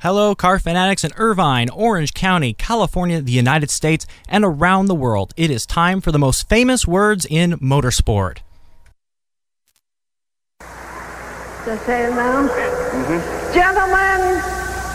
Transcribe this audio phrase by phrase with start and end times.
[0.00, 5.34] Hello, car fanatics in Irvine, Orange County, California, the United States, and around the world.
[5.36, 8.38] It is time for the most famous words in motorsport.
[10.60, 12.52] Does they announce?
[13.52, 14.40] Gentlemen,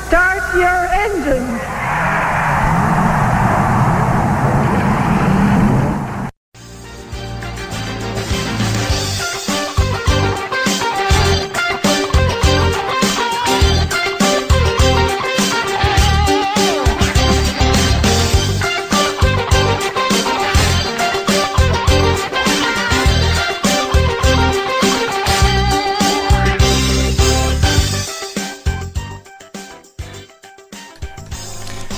[0.07, 1.59] start your engines.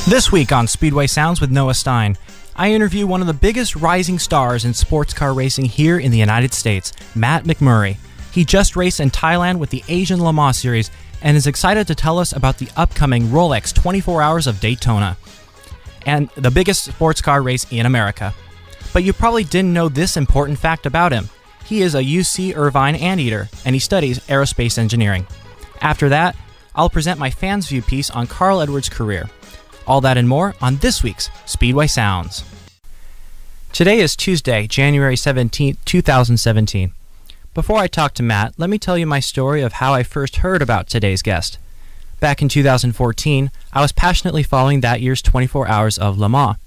[0.07, 2.15] This week on Speedway Sounds with Noah Stein,
[2.55, 6.19] I interview one of the biggest rising stars in sports car racing here in the
[6.19, 7.97] United States, Matt McMurry.
[8.31, 10.91] He just raced in Thailand with the Asian Le Mans Series
[11.23, 15.17] and is excited to tell us about the upcoming Rolex 24 Hours of Daytona
[16.05, 18.31] and the biggest sports car race in America.
[18.93, 21.31] But you probably didn't know this important fact about him.
[21.65, 25.25] He is a UC Irvine anteater and he studies aerospace engineering.
[25.81, 26.35] After that,
[26.75, 29.31] I'll present my fans view piece on Carl Edwards' career.
[29.87, 32.43] All that and more on this week's Speedway Sounds.
[33.71, 36.91] Today is Tuesday, January 17, 2017.
[37.53, 40.37] Before I talk to Matt, let me tell you my story of how I first
[40.37, 41.59] heard about today's guest.
[42.19, 46.57] Back in 2014, I was passionately following that year's 24 Hours of Le Mans.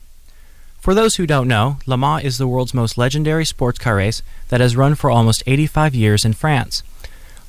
[0.79, 4.23] For those who don't know, Le Mans is the world's most legendary sports car race
[4.49, 6.85] that has run for almost 85 years in France.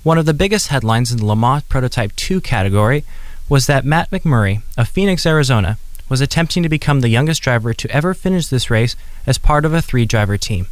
[0.02, 3.04] One of the biggest headlines in the Le Mans Prototype 2 category
[3.50, 7.92] was that Matt McMurry of Phoenix, Arizona, was attempting to become the youngest driver to
[7.92, 10.68] ever finish this race as part of a three driver team.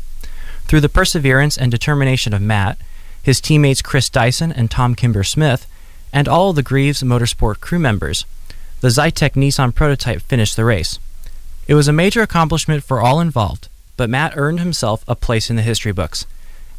[0.66, 2.78] Through the perseverance and determination of Matt,
[3.22, 5.66] his teammates Chris Dyson and Tom Kimber Smith,
[6.14, 8.26] and all the Greaves Motorsport crew members,
[8.82, 11.00] the Zytek Nissan prototype finished the race.
[11.68, 13.68] It was a major accomplishment for all involved,
[13.98, 16.26] but Matt earned himself a place in the history books.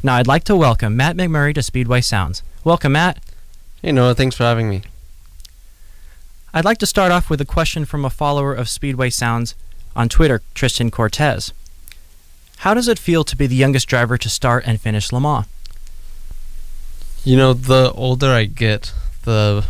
[0.03, 2.42] Now I'd like to welcome Matt McMurry to Speedway Sounds.
[2.64, 3.19] Welcome, Matt.
[3.82, 4.82] Hey Noah, thanks for having me.
[6.54, 9.54] I'd like to start off with a question from a follower of Speedway Sounds
[9.94, 11.53] on Twitter, Tristan Cortez.
[12.59, 15.47] How does it feel to be the youngest driver to start and finish Le Mans?
[17.22, 18.94] You know, the older I get,
[19.25, 19.66] the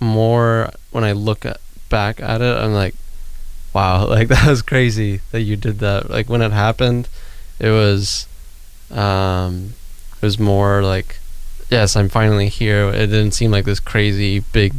[0.00, 2.96] more when I look at, back at it, I'm like,
[3.72, 6.10] wow, like that was crazy that you did that.
[6.10, 7.08] Like when it happened,
[7.60, 8.26] it was,
[8.90, 9.74] um,
[10.16, 11.20] it was more like,
[11.70, 12.88] yes, I'm finally here.
[12.88, 14.74] It didn't seem like this crazy big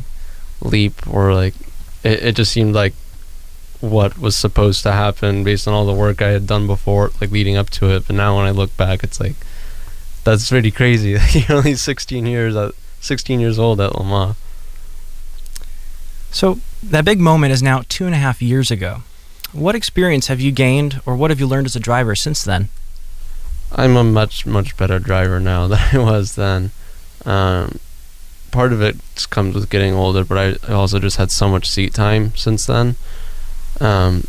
[0.61, 1.53] leap or like,
[2.03, 2.93] it, it just seemed like
[3.79, 7.31] what was supposed to happen based on all the work I had done before, like
[7.31, 8.07] leading up to it.
[8.07, 9.35] But now when I look back, it's like
[10.23, 11.17] that's pretty crazy.
[11.31, 14.35] You're only 16 years at 16 years old at Le Mans.
[16.31, 19.03] So, that big moment is now two and a half years ago.
[19.53, 22.67] What experience have you gained, or what have you learned as a driver since then?
[23.71, 26.71] I'm a much much better driver now than I was then.
[27.25, 27.79] Um,
[28.57, 28.97] part of it
[29.29, 32.95] comes with getting older, but I, also just had so much seat time since then.
[33.79, 34.23] Um,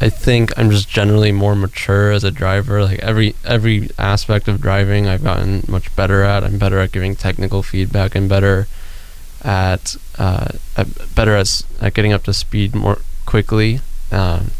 [0.00, 2.82] I think I'm just generally more mature as a driver.
[2.82, 6.42] Like every every aspect of driving, I've gotten much better at.
[6.42, 8.16] I'm better at giving technical feedback.
[8.16, 8.66] I'm better
[9.44, 10.48] at, uh,
[11.14, 13.78] better at, at getting up to speed more quickly,
[14.10, 14.50] um,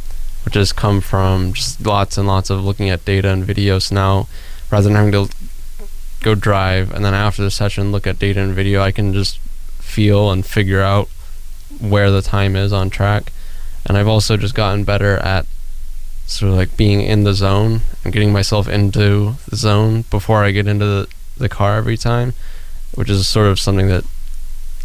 [0.45, 4.29] which has come from just lots and lots of looking at data and videos now,
[4.71, 5.29] rather than having to
[6.23, 8.83] go drive and then after the session look at data and video.
[8.83, 9.39] I can just
[9.79, 11.09] feel and figure out
[11.81, 13.33] where the time is on track
[13.87, 15.47] and I've also just gotten better at
[16.27, 20.51] sort of like being in the zone and getting myself into the zone before I
[20.51, 22.35] get into the, the car every time,
[22.95, 24.05] which is sort of something that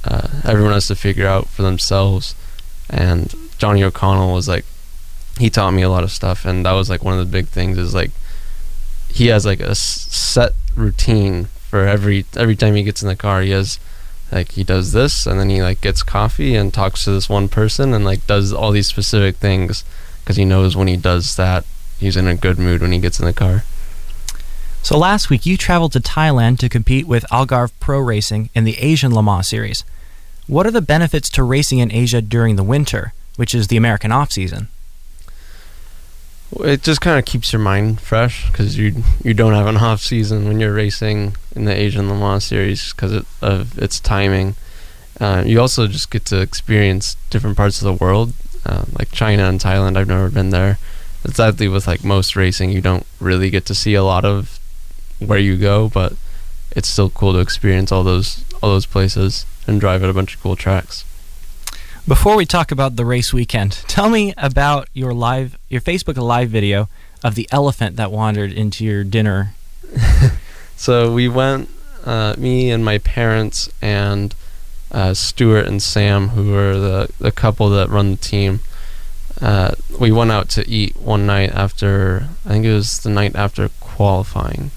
[0.05, 2.35] uh, everyone has to figure out for themselves.
[2.89, 4.65] And Johnny O'Connell was like,
[5.39, 7.47] he taught me a lot of stuff, and that was like one of the big
[7.47, 8.11] things is like
[9.09, 13.41] he has like a set routine for every every time he gets in the car.
[13.41, 13.79] He has
[14.31, 17.49] like he does this and then he like gets coffee and talks to this one
[17.49, 19.83] person and like does all these specific things
[20.23, 21.65] because he knows when he does that
[21.99, 23.63] he's in a good mood when he gets in the car
[24.83, 28.77] So, last week you traveled to Thailand to compete with Algarve Pro Racing in the
[28.79, 29.83] Asian Le Mans Series.
[30.47, 34.11] What are the benefits to racing in Asia during the winter, which is the American
[34.11, 34.69] off season?
[36.59, 40.01] It just kind of keeps your mind fresh because you you don't have an off
[40.01, 44.55] season when you're racing in the Asian Le Mans series because it, of its timing.
[45.19, 48.33] Uh, you also just get to experience different parts of the world,
[48.65, 49.95] uh, like China and Thailand.
[49.95, 50.79] I've never been there.
[51.31, 54.59] Sadly with like most racing, you don't really get to see a lot of
[55.19, 56.13] where you go, but
[56.71, 60.35] it's still cool to experience all those all those places and drive at a bunch
[60.35, 61.05] of cool tracks.
[62.07, 66.49] Before we talk about the race weekend, tell me about your live, your Facebook live
[66.49, 66.89] video
[67.23, 69.53] of the elephant that wandered into your dinner.
[70.81, 71.69] So we went,
[72.05, 74.33] uh, me and my parents and
[74.91, 78.61] uh, Stuart and Sam, who are the the couple that run the team.
[79.39, 83.35] Uh, we went out to eat one night after I think it was the night
[83.35, 84.71] after qualifying.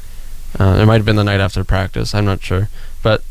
[0.60, 2.14] Uh, it might have been the night after practice.
[2.14, 2.68] I'm not sure,
[3.02, 3.24] but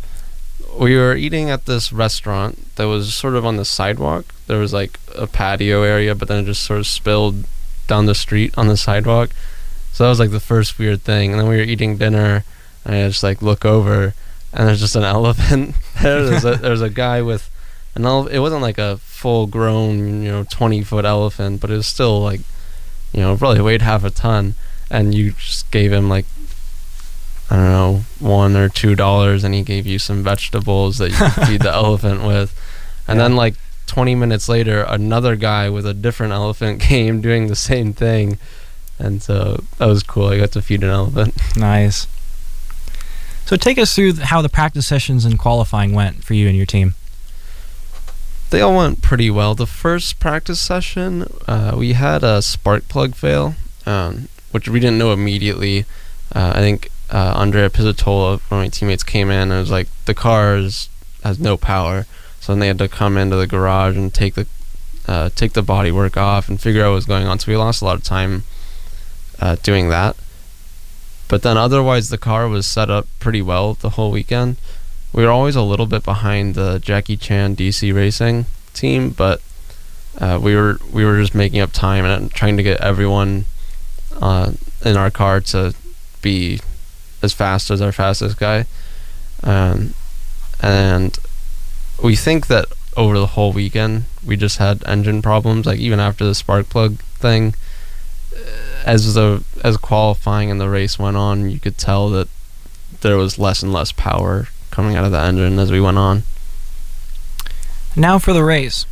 [0.79, 4.33] we were eating at this restaurant that was sort of on the sidewalk.
[4.47, 7.45] There was like a patio area, but then it just sort of spilled
[7.87, 9.31] down the street on the sidewalk.
[9.91, 11.31] So that was like the first weird thing.
[11.31, 12.43] And then we were eating dinner,
[12.85, 14.13] and I just like look over,
[14.51, 15.75] and there's just an elephant.
[16.01, 17.49] There's a there's a guy with
[17.95, 18.35] an elephant.
[18.35, 22.19] It wasn't like a full grown, you know, 20 foot elephant, but it was still
[22.21, 22.41] like,
[23.13, 24.55] you know, probably weighed half a ton.
[24.89, 26.25] And you just gave him like
[27.49, 31.17] I don't know, one or two dollars, and he gave you some vegetables that you
[31.17, 32.57] could feed the elephant with.
[33.07, 33.23] And Yeah.
[33.23, 33.55] then, like
[33.87, 38.37] 20 minutes later, another guy with a different elephant came doing the same thing.
[38.97, 40.27] And so that was cool.
[40.29, 41.35] I got to feed an elephant.
[41.57, 42.07] Nice.
[43.45, 46.65] So take us through how the practice sessions and qualifying went for you and your
[46.65, 46.95] team.
[48.51, 49.55] They all went pretty well.
[49.55, 53.55] The first practice session, uh, we had a spark plug fail,
[53.85, 55.85] um, which we didn't know immediately.
[56.33, 59.87] Uh, I think uh, Andrea Pizzitola, one of my teammates, came in and was like,
[60.05, 60.89] "The car is,
[61.23, 62.05] has no power."
[62.39, 64.47] So then they had to come into the garage and take the
[65.07, 67.39] uh, take the body work off and figure out what was going on.
[67.39, 68.43] So we lost a lot of time
[69.39, 70.15] uh, doing that.
[71.27, 74.57] But then otherwise, the car was set up pretty well the whole weekend
[75.13, 79.41] we were always a little bit behind the Jackie Chan DC Racing team, but
[80.17, 83.45] uh, we were we were just making up time and trying to get everyone
[84.19, 84.51] uh,
[84.83, 85.75] in our car to
[86.21, 86.59] be
[87.23, 88.65] as fast as our fastest guy.
[89.41, 89.93] Um,
[90.61, 91.17] and
[92.03, 92.65] we think that
[92.95, 95.65] over the whole weekend we just had engine problems.
[95.65, 97.55] Like even after the spark plug thing,
[98.35, 98.39] uh,
[98.85, 102.27] as the as qualifying and the race went on, you could tell that
[103.01, 106.23] there was less and less power coming out of the engine as we went on.
[107.95, 108.85] Now for the race.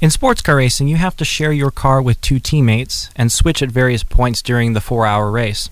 [0.00, 3.62] In sports car racing, you have to share your car with two teammates and switch
[3.62, 5.70] at various points during the four hour race.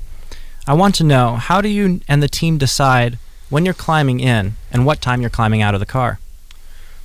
[0.67, 3.19] I want to know how do you and the team decide
[3.51, 6.19] when you're climbing in and what time you're climbing out of the car?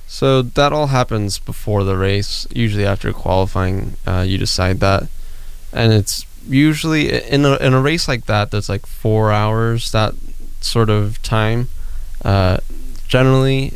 [0.06, 2.46] So that all happens before the race.
[2.52, 5.08] Usually after qualifying, uh, you decide that,
[5.72, 9.92] and it's usually in a in a race like that that's like four hours.
[9.92, 10.14] That
[10.60, 11.68] sort of time.
[12.24, 12.58] Uh,
[13.06, 13.74] generally,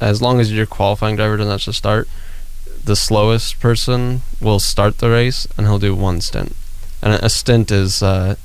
[0.00, 2.08] as long as your qualifying driver doesn't to start,
[2.84, 6.54] the slowest person will start the race and he'll do one stint.
[7.02, 8.36] And a stint is uh,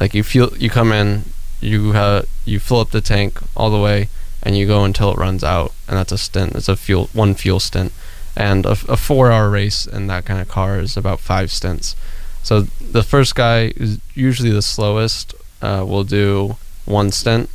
[0.00, 1.24] like you feel you come in,
[1.60, 4.08] you uh, you fill up the tank all the way,
[4.42, 6.54] and you go until it runs out, and that's a stint.
[6.56, 7.92] It's a fuel one fuel stint,
[8.34, 11.94] and a, a four-hour race in that kind of car is about five stints.
[12.42, 15.34] So the first guy is usually the slowest.
[15.62, 16.56] Uh, will do
[16.86, 17.50] one stint,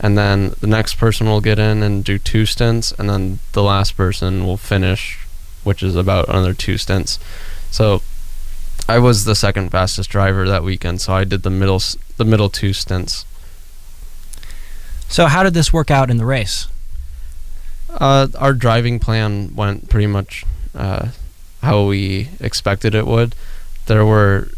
[0.00, 3.62] and then the next person will get in and do two stints, and then the
[3.62, 5.18] last person will finish,
[5.62, 7.18] which is about another two stints.
[7.70, 8.00] So
[8.88, 11.80] I was the second fastest driver that weekend, so I did the middle
[12.16, 13.24] the middle two stints.
[15.08, 16.68] So, how did this work out in the race?
[17.90, 21.08] Uh, our driving plan went pretty much uh,
[21.62, 23.34] how we expected it would.
[23.86, 24.48] There were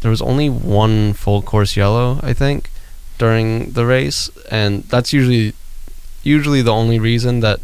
[0.00, 2.70] there was only one full course yellow, I think,
[3.18, 5.54] during the race, and that's usually
[6.22, 7.60] usually the only reason that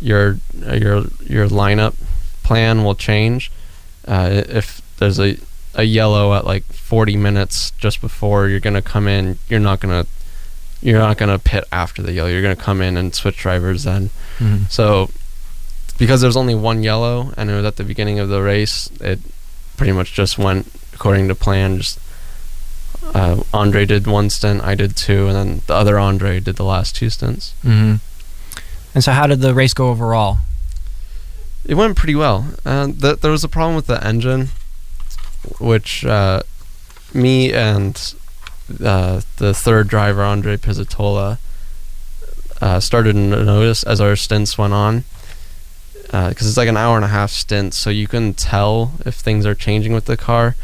[0.00, 1.94] your your your lineup
[2.42, 3.50] plan will change.
[4.06, 5.36] Uh, if there's a
[5.74, 10.06] a yellow at like 40 minutes just before you're gonna come in, you're not gonna
[10.80, 12.28] you're not gonna pit after the yellow.
[12.28, 14.10] You're gonna come in and switch drivers then.
[14.38, 14.64] Mm-hmm.
[14.70, 15.10] So
[15.98, 19.18] because there's only one yellow and it was at the beginning of the race, it
[19.76, 21.78] pretty much just went according to plan.
[21.78, 21.98] Just
[23.14, 26.64] uh, Andre did one stint, I did two, and then the other Andre did the
[26.64, 27.54] last two stints.
[27.64, 27.96] Mm-hmm.
[28.94, 30.38] And so, how did the race go overall?
[31.64, 32.46] It went pretty well.
[32.64, 34.48] Uh, th- there was a problem with the engine,
[35.58, 36.42] which uh,
[37.14, 38.14] me and
[38.82, 41.38] uh, the third driver, Andre Pizzitola,
[42.60, 45.04] uh, started to notice as our stints went on.
[46.04, 49.46] Because it's like an hour and a half stint, so you can tell if things
[49.46, 50.56] are changing with the car.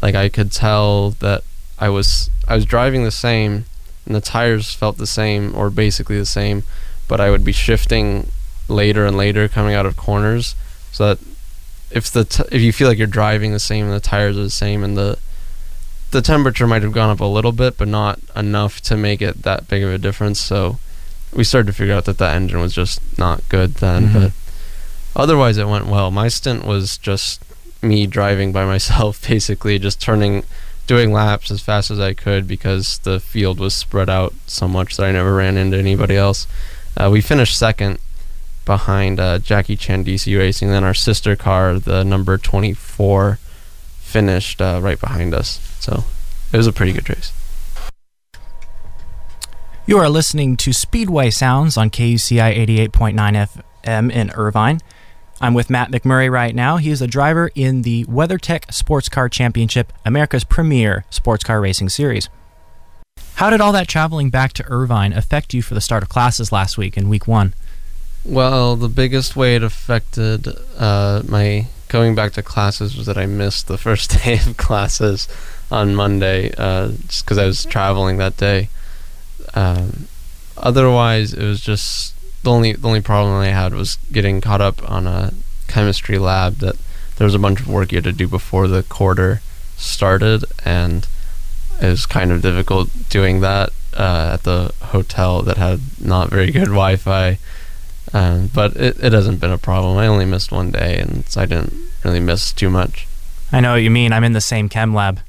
[0.00, 1.44] Like I could tell that
[1.78, 3.66] I was I was driving the same,
[4.06, 6.62] and the tires felt the same or basically the same,
[7.06, 8.30] but I would be shifting
[8.66, 10.54] later and later coming out of corners
[10.90, 11.18] so that
[11.90, 14.42] if the t- if you feel like you're driving the same and the tires are
[14.42, 15.18] the same and the
[16.10, 19.42] the temperature might have gone up a little bit but not enough to make it
[19.42, 20.78] that big of a difference so
[21.34, 24.12] we started to figure out that the engine was just not good then Mhm.
[24.14, 24.32] but
[25.16, 26.10] otherwise, it went well.
[26.12, 27.42] My stint was just
[27.82, 30.44] me driving by myself, basically, just turning,
[30.86, 34.96] doing laps as fast as I could because the field was spread out so much
[34.96, 36.46] that I never ran into anybody else.
[36.96, 37.98] Uh, we finished second
[38.68, 40.68] behind uh, Jackie Chan DC Racing.
[40.68, 43.38] Then our sister car, the number 24,
[43.98, 45.58] finished uh, right behind us.
[45.80, 46.04] So
[46.52, 47.32] it was a pretty good race.
[49.86, 53.48] You are listening to Speedway Sounds on KUCI 88.9
[53.84, 54.80] FM in Irvine.
[55.40, 56.76] I'm with Matt McMurry right now.
[56.76, 61.88] He is a driver in the WeatherTech Sports Car Championship, America's premier sports car racing
[61.88, 62.28] series.
[63.36, 66.52] How did all that traveling back to Irvine affect you for the start of classes
[66.52, 67.54] last week in week one?
[68.28, 73.24] Well, the biggest way it affected uh, my going back to classes was that I
[73.24, 75.26] missed the first day of classes
[75.70, 78.68] on Monday uh, just because I was traveling that day.
[79.54, 80.08] Um,
[80.58, 84.86] otherwise, it was just the only the only problem I had was getting caught up
[84.90, 85.32] on a
[85.66, 86.76] chemistry lab that
[87.16, 89.40] there was a bunch of work you had to do before the quarter
[89.78, 91.08] started, and
[91.80, 96.50] it was kind of difficult doing that uh, at the hotel that had not very
[96.50, 97.38] good Wi-Fi.
[98.12, 99.96] Um, but it, it hasn't been a problem.
[99.98, 101.74] I only missed one day, and so I didn't
[102.04, 103.06] really miss too much.
[103.52, 104.12] I know what you mean.
[104.12, 105.20] I'm in the same chem lab.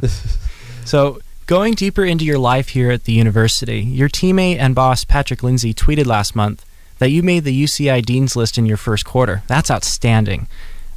[0.84, 5.42] so, going deeper into your life here at the university, your teammate and boss Patrick
[5.42, 6.64] Lindsay tweeted last month
[6.98, 9.42] that you made the UCI Dean's List in your first quarter.
[9.46, 10.48] That's outstanding.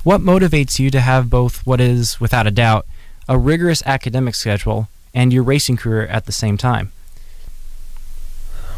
[0.03, 2.87] What motivates you to have both what is, without a doubt,
[3.29, 6.91] a rigorous academic schedule and your racing career at the same time?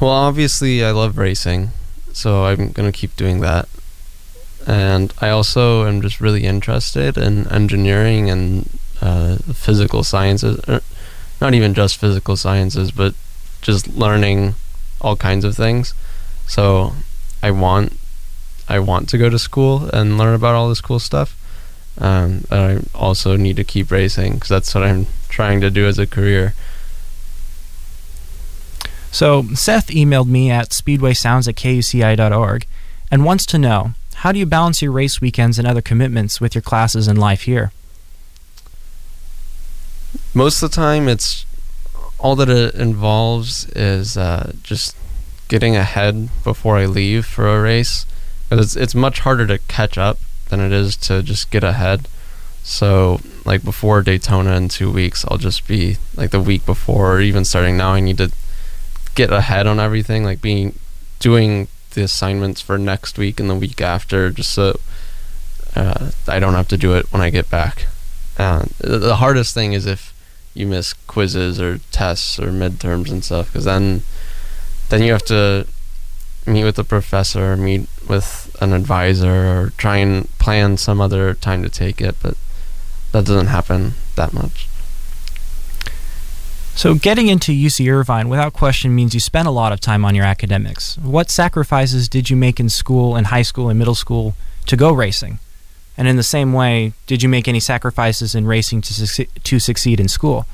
[0.02, 1.70] Well, obviously, I love racing
[2.14, 3.68] so I'm going to keep doing that.
[4.66, 8.70] And I also am just really interested in engineering and
[9.02, 10.82] uh, physical sciences, er,
[11.42, 13.14] not even just physical sciences, but
[13.62, 14.56] just learning
[15.02, 15.94] all kinds of things.
[16.48, 16.94] So
[17.42, 17.98] I want
[18.70, 21.38] I want to go to school and learn about all this cool stuff.
[21.98, 26.00] Um, I also need to keep racing because that's what I'm trying to do as
[26.00, 26.54] a career.
[29.14, 32.66] So Seth emailed me at speedwaysounds at kuci.org
[33.12, 36.56] and wants to know how do you balance your race weekends and other commitments with
[36.56, 37.72] your classes and life here?
[40.34, 41.46] Most of the time, it's
[42.18, 44.98] all that it involves is uh, just
[45.48, 48.08] getting ahead before I leave for a race.
[48.50, 50.18] It's it's much harder to catch up
[50.50, 52.08] than it is to just get ahead.
[52.64, 57.22] So like before Daytona in two weeks, I'll just be like the week before, or
[57.22, 57.94] even starting now.
[57.94, 58.32] I need to
[59.16, 60.78] get ahead on everything, like being
[61.20, 64.80] doing the assignments for next week and the week after, just so
[65.76, 67.88] uh, I don't have to do it when I get back.
[68.38, 70.14] Uh, the hardest thing is if
[70.54, 74.02] you miss quizzes or tests or midterms and stuff, because then
[74.90, 75.68] then you have to
[76.46, 81.64] meet with the professor, meet with an advisor, or try and plan some other time
[81.64, 82.16] to take it.
[82.22, 82.36] But
[83.12, 84.68] that doesn't happen that much.
[86.76, 90.16] So, getting into UC Irvine without question means you spent a lot of time on
[90.16, 90.98] your academics.
[90.98, 94.92] What sacrifices did you make in school and high school and middle school to go
[94.92, 95.40] racing?
[95.96, 99.60] And in the same way, did you make any sacrifices in racing to, succeed, to
[99.60, 100.48] succeed in school?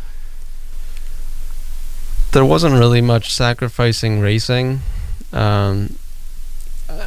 [2.34, 4.82] There wasn't really much sacrificing racing.
[5.32, 5.98] Um,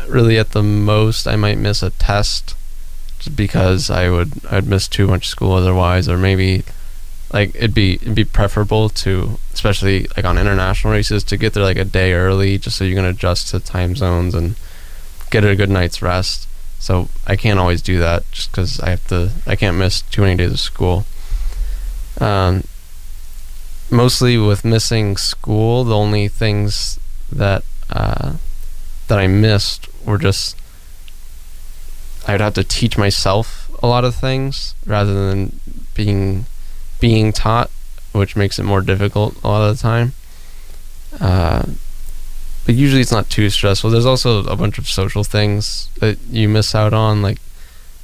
[0.08, 2.56] really, at the most, I might miss a test
[3.36, 6.64] because I would I'd miss too much school otherwise, or maybe
[7.32, 11.62] like it'd be it'd be preferable to especially like on international races to get there
[11.62, 14.54] like a day early just so you can adjust to time zones and
[15.30, 16.46] get a good night's rest.
[16.78, 20.22] So i can't always do that just because i have to i can't miss too
[20.22, 21.06] many days of school.
[22.20, 22.64] Um,
[23.90, 26.98] mostly with missing school the only things
[27.30, 28.34] that uh,
[29.08, 30.56] that i missed were just
[32.26, 35.60] i'd have to teach myself a lot of things rather than
[35.94, 36.46] being
[37.02, 37.68] being taught,
[38.12, 40.12] which makes it more difficult a lot of the time.
[41.20, 41.64] Uh,
[42.64, 43.90] but usually it's not too stressful.
[43.90, 47.38] There's also a bunch of social things that you miss out on, like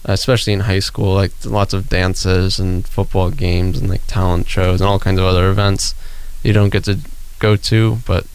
[0.04, 4.80] especially in high school, like lots of dances and football games and like talent shows
[4.80, 5.94] and all kinds of other events
[6.42, 6.98] you don't get to
[7.38, 8.26] go to, but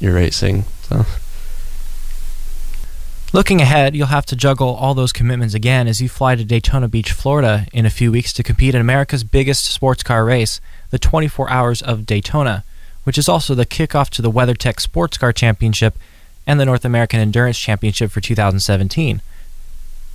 [0.00, 0.64] you're racing.
[0.82, 1.06] So.
[3.32, 6.88] Looking ahead, you'll have to juggle all those commitments again as you fly to Daytona
[6.88, 10.60] Beach, Florida in a few weeks to compete in America's biggest sports car race,
[10.90, 12.64] the 24 Hours of Daytona,
[13.04, 15.96] which is also the kickoff to the WeatherTech Sports Car Championship
[16.44, 19.22] and the North American Endurance Championship for 2017.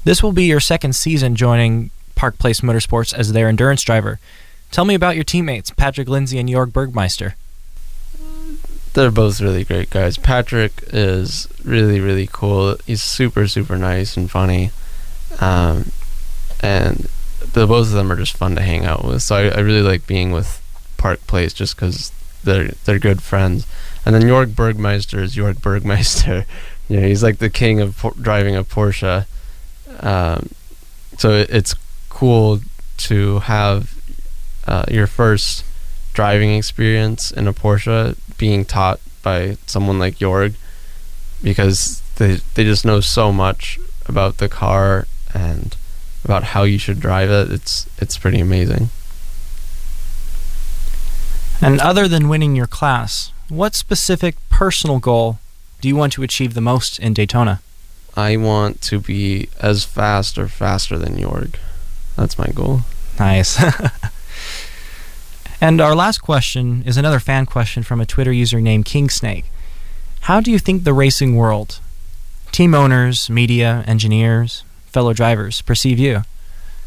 [0.04, 4.20] This will be your second season joining Park Place Motorsports as their endurance driver.
[4.72, 7.36] Tell me about your teammates, Patrick Lindsay and Jorg Bergmeister
[8.96, 10.18] they're both really great guys.
[10.18, 12.78] Patrick is really really cool.
[12.88, 14.72] He's super super nice and funny,
[15.40, 15.92] um,
[16.62, 17.08] and
[17.54, 19.22] the both of them are just fun to hang out with.
[19.22, 20.62] So I, I really like being with
[20.98, 22.12] Park Place just because
[22.44, 23.68] they're they're good friends.
[24.06, 26.46] And then Jorg Bergmeister is Jorg Bergmeister.
[26.90, 29.25] you know, he's like the king of por- driving a Porsche.
[30.00, 30.50] Um,
[31.18, 31.75] so it, it's
[32.10, 32.62] cool
[32.98, 33.94] to have
[34.68, 35.66] uh, your first
[36.14, 40.56] driving experience in a Porsche being taught by someone like Jorg
[41.42, 45.75] because they they just know so much about the car and
[46.24, 47.51] about how you should drive it.
[47.51, 48.89] It's it's pretty amazing.
[51.62, 55.39] And other than winning your class, what specific personal goal
[55.82, 57.62] do you want to achieve the most in Daytona?
[58.15, 61.56] I want to be as fast or faster than Jorg.
[62.15, 62.82] That's my goal.
[63.20, 63.62] Nice.
[65.66, 69.46] and our last question is another fan question from a Twitter user named Kingsnake.
[70.22, 71.80] How do you think the racing world,
[72.52, 76.22] team owners, media, engineers, fellow drivers perceive you?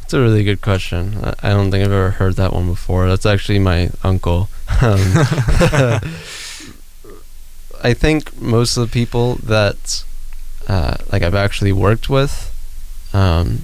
[0.05, 1.19] It's a really good question.
[1.25, 3.09] I- I don't think I've ever heard that one before.
[3.09, 4.49] That's actually my uncle.
[4.81, 5.01] Um,
[7.83, 10.05] I think most of the people that
[10.69, 12.53] uh, like I've actually worked with
[13.13, 13.63] um,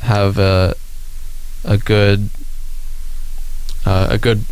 [0.00, 0.74] have a
[1.64, 2.30] a good
[3.88, 4.44] uh, a good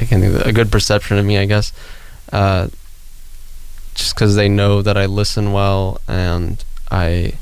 [0.00, 1.72] I can't think a good perception of me, I guess.
[2.32, 2.68] Uh,
[3.94, 7.34] just because they know that I listen well and I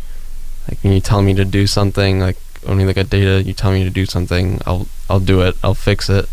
[0.69, 3.73] like when you tell me to do something like we look at data you tell
[3.73, 6.29] me to do something I'll I'll do it I'll fix it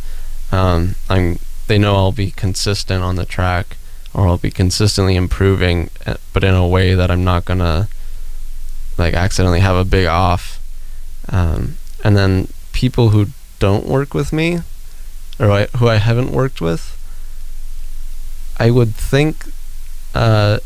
[0.52, 3.78] um, I'm they know I'll be consistent on the track
[4.14, 7.90] or I'll be consistently improving uh, but in a way that I'm not gonna
[8.98, 10.60] like accidentally have a big off
[11.30, 13.28] um, and then people who
[13.64, 14.60] don't work with me
[15.40, 16.84] or I, who I haven't worked with
[18.58, 19.46] I would think
[20.14, 20.60] uh,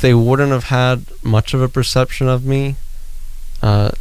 [0.00, 2.76] they wouldn't have had much of a perception of me
[3.62, 3.92] uh,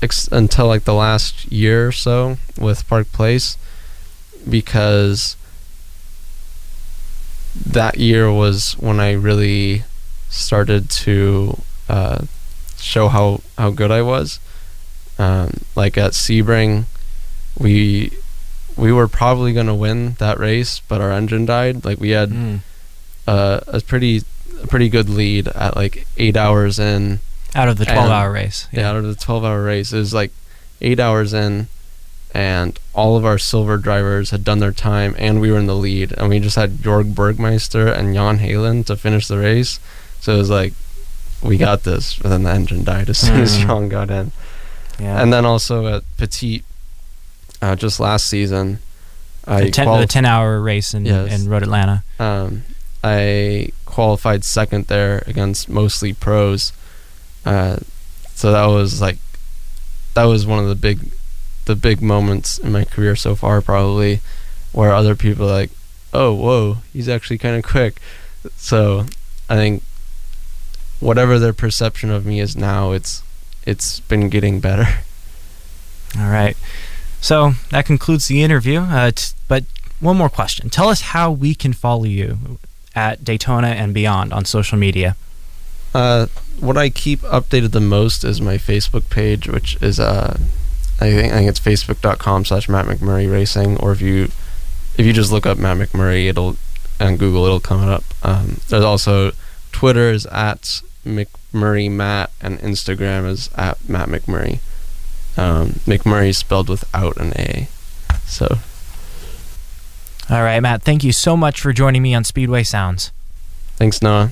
[0.00, 3.58] ex- until like the last year or so with Park Place
[4.48, 5.36] because
[7.54, 9.84] that year was when I really
[10.30, 12.24] started to uh,
[12.78, 14.40] show how, how good I was.
[15.18, 16.86] Um, like at Sebring,
[17.60, 18.10] we
[18.76, 21.84] we were probably gonna win that race, but our engine died.
[21.84, 22.60] Like we had Mm.
[23.28, 24.22] uh, a pretty
[24.62, 27.20] a pretty good lead at like eight hours in.
[27.54, 28.66] Out of the 12 hour race.
[28.72, 30.30] Yeah, out of the twelve hour race, it was like
[30.80, 31.66] eight hours in,
[32.32, 35.74] and all of our silver drivers had done their time, and we were in the
[35.74, 39.80] lead, and we just had Jorg Bergmeister and Jan Heylen to finish the race.
[40.20, 40.74] So it was like,
[41.42, 42.14] we got this.
[42.14, 43.66] But then the engine died as soon as Mm.
[43.66, 44.30] Jan got in.
[45.00, 45.20] Yeah.
[45.20, 46.62] And then also at Petit,
[47.62, 48.78] uh, just last season,
[49.46, 51.32] I the 10, quali- the 10 hour race in, Yes.
[51.42, 52.02] in Road Atlanta.
[52.18, 52.62] um,
[53.02, 56.72] I qualified second there against mostly pros.
[57.44, 57.78] Uh,
[58.34, 59.16] so that was like
[60.14, 61.10] that was one of the big
[61.66, 64.20] the big moments in my career so far probably
[64.72, 65.70] where other people are like
[66.12, 68.00] oh whoa he's actually kind of quick
[68.56, 69.06] so
[69.48, 69.82] i think
[71.00, 73.22] whatever their perception of me is now it's
[73.66, 74.86] it's been getting better
[76.18, 76.56] All right.
[77.20, 78.80] So that concludes the interview.
[78.80, 79.64] Uh, t- but
[80.00, 80.70] one more question.
[80.70, 82.58] Tell us how we can follow you
[82.94, 85.16] at Daytona and beyond on social media.
[85.94, 86.26] Uh,
[86.58, 90.38] what I keep updated the most is my Facebook page, which is uh,
[91.00, 94.24] I think I think it's facebook.com slash Matt McMurry Racing, or if you
[94.96, 96.56] if you just look up Matt McMurry, it'll
[97.00, 98.04] on Google it'll come up.
[98.22, 99.32] Um, there's also
[99.72, 104.60] Twitter is at McMurry Matt, and Instagram is at Matt McMurry.
[105.36, 107.68] Um, McMurry spelled without an A.
[108.26, 108.58] So
[110.28, 113.12] All right, Matt, thank you so much for joining me on Speedway Sounds.
[113.76, 114.30] thanks, Noah.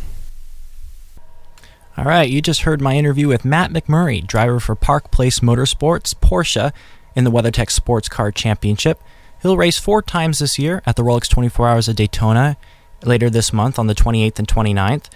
[1.97, 6.15] All right, you just heard my interview with Matt McMurry, driver for Park Place Motorsports
[6.15, 6.73] Porsche
[7.17, 9.01] in the WeatherTech Sports Car Championship.
[9.43, 12.57] He'll race four times this year at the Rolex 24 Hours of Daytona
[13.03, 15.07] later this month on the 28th and 29th,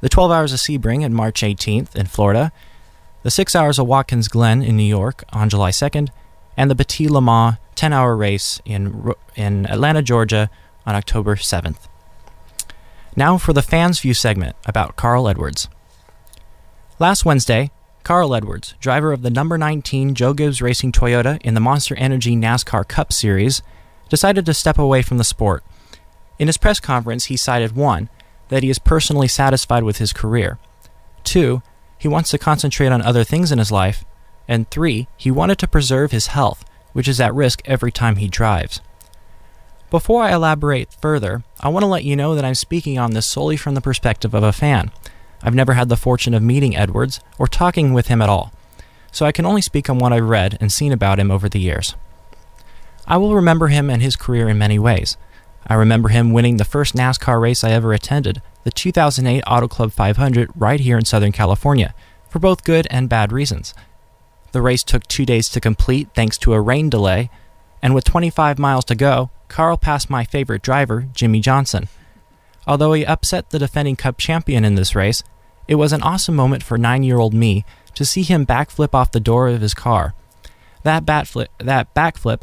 [0.00, 2.50] the 12 Hours of Sebring on March 18th in Florida,
[3.24, 6.10] the 6 Hours of Watkins Glen in New York on July 2nd,
[6.58, 10.50] and the Petit Le Mans 10 hour race in, in Atlanta, Georgia
[10.86, 11.88] on October 7th.
[13.16, 15.68] Now for the Fans View segment about Carl Edwards.
[16.98, 17.70] Last Wednesday,
[18.02, 22.36] Carl Edwards, driver of the number 19 Joe Gibbs Racing Toyota in the Monster Energy
[22.36, 23.62] NASCAR Cup Series,
[24.10, 25.64] decided to step away from the sport.
[26.38, 28.10] In his press conference, he cited one,
[28.48, 30.58] that he is personally satisfied with his career,
[31.24, 31.62] two,
[32.04, 34.04] he wants to concentrate on other things in his life,
[34.46, 36.62] and three, he wanted to preserve his health,
[36.92, 38.82] which is at risk every time he drives.
[39.88, 43.24] Before I elaborate further, I want to let you know that I'm speaking on this
[43.24, 44.92] solely from the perspective of a fan.
[45.42, 48.52] I've never had the fortune of meeting Edwards or talking with him at all,
[49.10, 51.58] so I can only speak on what I've read and seen about him over the
[51.58, 51.94] years.
[53.06, 55.16] I will remember him and his career in many ways.
[55.66, 59.92] I remember him winning the first NASCAR race I ever attended, the 2008 Auto Club
[59.92, 61.94] 500, right here in Southern California,
[62.28, 63.74] for both good and bad reasons.
[64.52, 67.30] The race took two days to complete thanks to a rain delay,
[67.82, 71.88] and with 25 miles to go, Carl passed my favorite driver, Jimmie Johnson.
[72.66, 75.22] Although he upset the defending Cup champion in this race,
[75.68, 79.12] it was an awesome moment for nine year old me to see him backflip off
[79.12, 80.14] the door of his car.
[80.82, 82.42] That, batflip, that backflip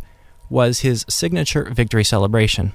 [0.49, 2.73] was his signature victory celebration.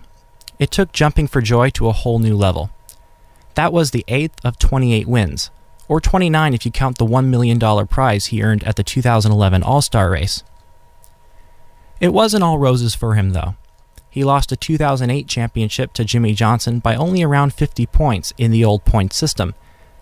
[0.59, 2.71] It took jumping for joy to a whole new level.
[3.57, 5.51] That was the eighth of 28 wins,
[5.88, 9.83] or 29 if you count the $1 million prize he earned at the 2011 All
[9.83, 10.45] Star race.
[11.99, 13.55] It wasn't all roses for him, though.
[14.11, 18.64] He lost a 2008 championship to Jimmie Johnson by only around 50 points in the
[18.64, 19.55] old point system,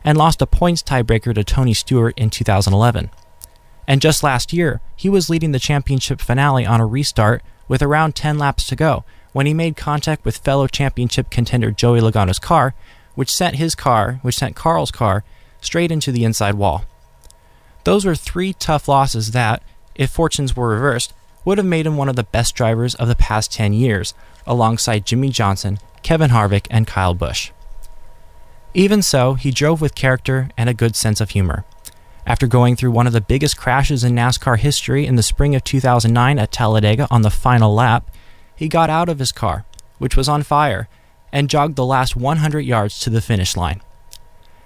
[0.02, 3.10] and lost a points tiebreaker to Tony Stewart in 2011.
[3.86, 8.16] And just last year, he was leading the championship finale on a restart with around
[8.16, 12.74] 10 laps to go when he made contact with fellow championship contender Joey Logano's car,
[13.14, 15.24] which sent his car, which sent Carl's car,
[15.60, 16.84] straight into the inside wall.
[17.84, 19.62] Those were three tough losses that,
[19.94, 21.12] if fortunes were reversed,
[21.44, 24.14] would have made him one of the best drivers of the past 10 years,
[24.46, 27.50] alongside Jimmie Johnson, Kevin Harvick, and Kyle Busch.
[28.72, 31.64] Even so, he drove with character and a good sense of humor.
[32.26, 35.62] After going through one of the biggest crashes in NASCAR history in the spring of
[35.62, 38.10] 2009 at Talladega on the final lap,
[38.56, 39.64] he got out of his car,
[39.98, 40.88] which was on fire,
[41.34, 43.82] and jogged the last 100 yards to the finish line.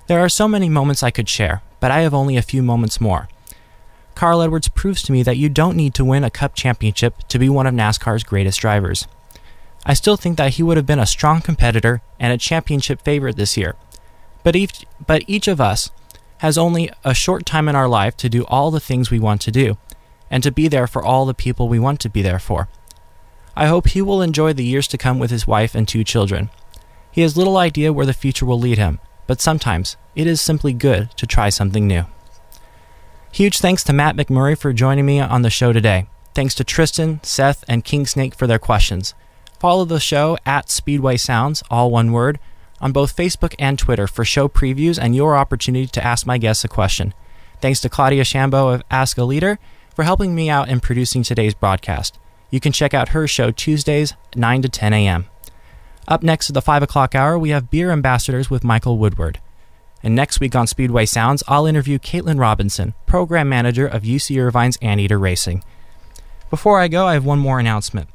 [0.06, 3.00] There are so many moments I could share, but I have only a few moments
[3.00, 3.28] more.
[4.14, 7.38] Carl Edwards proves to me that you don't need to win a Cup championship to
[7.38, 9.08] be one of NASCAR's greatest drivers.
[9.86, 13.36] I still think that he would have been a strong competitor and a championship favorite
[13.36, 13.74] this year.
[14.44, 15.90] But each, but each of us
[16.38, 19.40] has only a short time in our life to do all the things we want
[19.42, 19.78] to do,
[20.30, 22.68] and to be there for all the people we want to be there for.
[23.56, 26.50] I hope he will enjoy the years to come with his wife and two children.
[27.18, 30.72] He has little idea where the future will lead him, but sometimes it is simply
[30.72, 32.04] good to try something new.
[33.32, 36.06] Huge thanks to Matt McMurry for joining me on the show today.
[36.32, 39.14] Thanks to Tristan, Seth, and King Snake for their questions.
[39.58, 42.38] Follow the show at Speedway Sounds, all one word,
[42.80, 46.62] on both Facebook and Twitter for show previews and your opportunity to ask my guests
[46.62, 47.14] a question.
[47.60, 49.58] Thanks to Claudia Shambo of Ask a Leader
[49.92, 52.16] for helping me out in producing today's broadcast.
[52.52, 55.26] You can check out her show Tuesdays, 9 to 10 a.m.
[56.08, 59.40] Up next at the 5 o'clock hour, we have Beer Ambassadors with Michael Woodward.
[60.02, 64.78] And next week on Speedway Sounds, I'll interview Caitlin Robinson, Program Manager of UC Irvine's
[64.80, 65.62] Anteater Racing.
[66.48, 68.08] Before I go, I have one more announcement.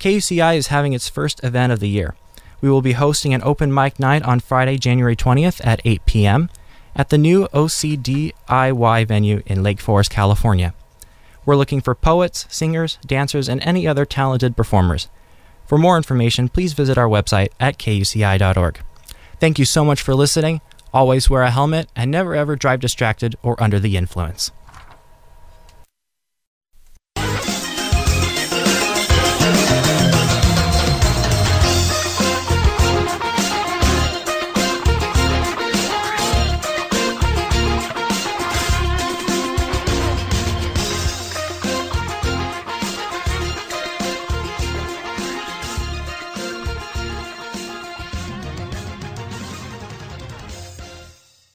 [0.00, 2.16] KUCI is having its first event of the year.
[2.60, 6.50] We will be hosting an open mic night on Friday, January 20th at 8 p.m.
[6.96, 10.74] at the new OCDIY venue in Lake Forest, California.
[11.46, 15.08] We're looking for poets, singers, dancers, and any other talented performers.
[15.72, 18.82] For more information, please visit our website at kuci.org.
[19.40, 20.60] Thank you so much for listening.
[20.92, 24.50] Always wear a helmet and never ever drive distracted or under the influence.